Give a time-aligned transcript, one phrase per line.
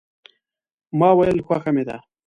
[0.99, 1.97] ما ویل خوښه مې ده.